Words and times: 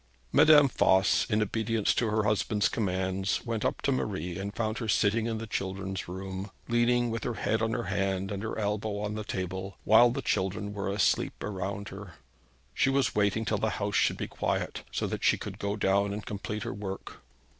Madame 0.31 0.67
Voss, 0.67 1.27
in 1.29 1.43
obedience 1.43 1.93
to 1.93 2.09
her 2.09 2.23
husband's 2.23 2.67
commands, 2.69 3.45
went 3.45 3.63
up 3.63 3.83
to 3.83 3.91
Marie 3.91 4.35
and 4.39 4.55
found 4.55 4.79
her 4.79 4.87
sitting 4.87 5.27
in 5.27 5.37
the 5.37 5.45
children's 5.45 6.07
room, 6.07 6.49
leaning 6.67 7.11
with 7.11 7.23
her 7.23 7.35
head 7.35 7.61
on 7.61 7.73
her 7.73 7.83
hand 7.83 8.31
and 8.31 8.41
her 8.41 8.57
elbow 8.57 8.97
on 8.97 9.13
the 9.13 9.23
table, 9.23 9.77
while 9.83 10.09
the 10.09 10.23
children 10.23 10.73
were 10.73 10.89
asleep 10.91 11.33
around 11.43 11.89
her. 11.89 12.15
She 12.73 12.89
was 12.89 13.13
waiting 13.13 13.45
till 13.45 13.59
the 13.59 13.69
house 13.77 13.93
should 13.95 14.17
be 14.17 14.27
quiet, 14.27 14.81
so 14.91 15.05
that 15.05 15.23
she 15.23 15.37
could 15.37 15.59
go 15.59 15.75
down 15.75 16.13
and 16.13 16.25
complete 16.25 16.63
her 16.63 16.73
work. 16.73 17.21